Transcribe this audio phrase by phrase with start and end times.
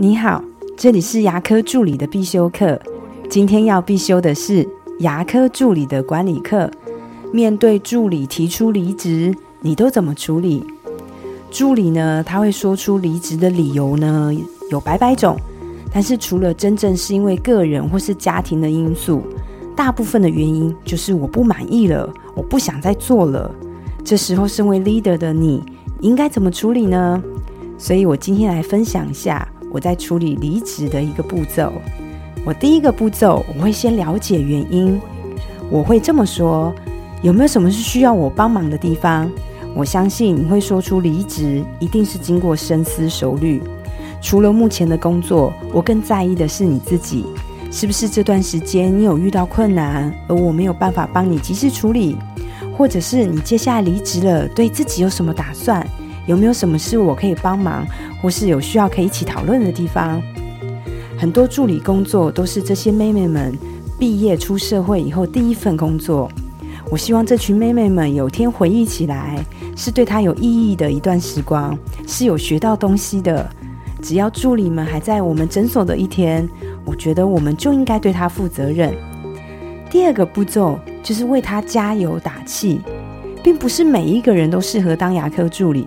[0.00, 0.40] 你好，
[0.76, 2.80] 这里是牙科助理的必修课。
[3.28, 4.64] 今天要必修的是
[5.00, 6.70] 牙科助理的管理课。
[7.32, 10.64] 面对助理提出离职，你都怎么处理？
[11.50, 14.30] 助理呢，他会说出离职的理由呢，
[14.70, 15.36] 有百百种。
[15.92, 19.24] 但是除了真正是因为个人或是家庭的因素，
[19.74, 23.52] 大部分的原因就是我不满意了，我不想再做了。
[24.04, 25.60] 这时候，身为 leader 的你
[26.02, 27.20] 应该怎么处理呢？
[27.76, 29.46] 所以我今天来分享一下
[29.78, 31.72] 我在处理离职的一个步骤。
[32.44, 35.00] 我第一个步骤，我会先了解原因。
[35.70, 36.74] 我会这么说：
[37.22, 39.30] 有没有什么是需要我帮忙的地方？
[39.76, 43.62] 我相信你会说出离职一定是经过深思熟虑。
[44.20, 47.24] 除了目前的工作，我更在意的是你自己，
[47.70, 52.16] 是不是这段时间你有遇到困难，而我没有办法帮你及时处理？
[52.76, 55.86] 或者是你接下来离职了，对自己有什么打算？
[56.28, 57.86] 有没有什么事我可以帮忙，
[58.20, 60.22] 或是有需要可以一起讨论的地方？
[61.18, 63.56] 很多助理工作都是这些妹妹们
[63.98, 66.30] 毕业出社会以后第一份工作。
[66.90, 69.42] 我希望这群妹妹们有天回忆起来，
[69.74, 73.50] 是对她有意义的一段时光，是有学到东西的。
[74.02, 76.46] 只要助理们还在我们诊所的一天，
[76.84, 78.94] 我觉得我们就应该对她负责任。
[79.90, 82.82] 第二个步骤就是为她加油打气，
[83.42, 85.86] 并不是每一个人都适合当牙科助理。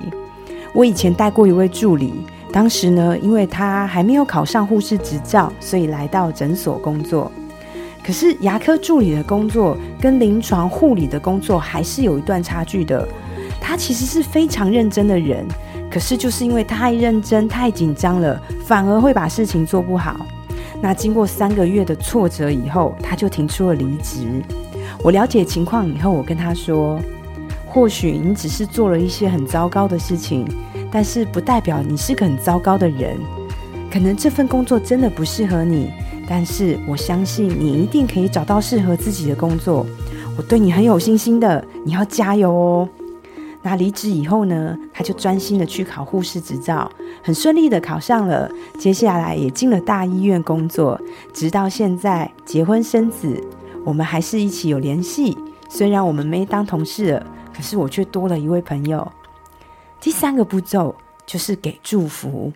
[0.74, 7.32] 我以前带过一位助理，当时呢，因为他还没有考上护士执照，所以来到诊所工作。
[8.04, 13.08] 可是牙科助理的工作跟临床护理的工作还是有一段差距的。
[13.60, 15.46] 他其实是非常认真的人，
[15.92, 20.26] 可是就是因为太认真、太紧张了，反而会把事情做不好。
[20.82, 24.42] 那经过三个月的挫折以后，他就提出了离职。
[25.04, 27.00] 我了解情况以后，我跟他说。
[27.74, 30.46] 或许你只是做了一些很糟糕的事情，
[30.92, 33.18] 但是不代表你是个很糟糕的人。
[33.90, 35.90] 可能这份工作真的不适合你，
[36.28, 39.86] 但是我相信你一定可以找到适合自己的工作。
[40.38, 42.90] 我对你很有信心的，你要加油哦。
[43.62, 46.92] 那离职以后呢，他就专心的去考护士执照，
[47.24, 48.52] 很顺利的考上了。
[48.78, 51.00] 接下来也进了大医院工作，
[51.34, 53.42] 直到现在结婚生子，
[53.86, 55.38] 我们还是一起有联系。
[55.70, 57.26] 虽然我们没当同事了。
[57.56, 59.12] 可是我却多了一位朋友。
[60.00, 60.96] 第三个步骤
[61.26, 62.52] 就是给祝福。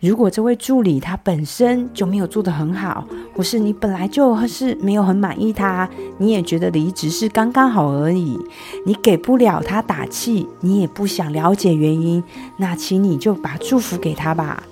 [0.00, 3.06] 如果这位助理他本身就没有做得很好，
[3.36, 8.38] 或是你本来就是没有很满意他，你也觉得离职是刚刚好而已，
[8.84, 12.22] 你给不了他打气，你也不想了解原因，
[12.56, 14.62] 那请你就把祝福给他吧。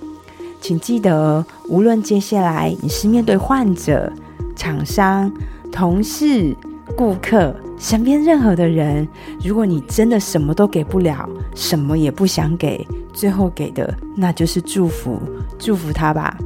[0.59, 4.11] 请记得，无论接下来你是面对患者、
[4.55, 5.31] 厂商、
[5.71, 6.55] 同事。
[6.97, 9.07] 顾客身边任何的人，
[9.43, 15.19] 如果你真的什么都给不了，什么也不想给，最后给的那就是祝福，
[15.57, 16.37] 祝福他吧。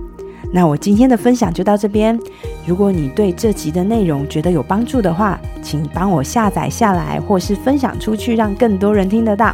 [0.50, 2.18] 那我今天的分享就到这边。
[2.66, 9.54] 如果你对这集的内容觉得有帮助的话，请帮我下载下来，或是分享出去，让更多人听得到。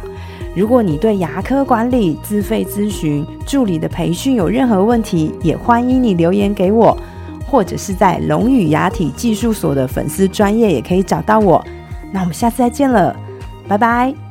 [0.54, 6.96] 如果你对牙科管理、自费咨询、助理的培训有任何问题，也欢迎你留言给我。
[7.52, 11.62] 或者是在龙语牙体技术所的粉丝专业也可以找到我。
[12.10, 13.14] 那我们下次再见了，
[13.68, 14.21] 拜拜。